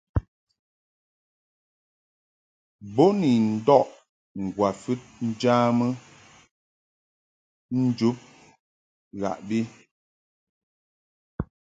[2.93, 3.87] Bo ni ndɔʼ
[4.43, 5.87] ŋgwafɨd njamɨ
[7.83, 8.17] njub
[9.19, 9.59] ghaʼbi.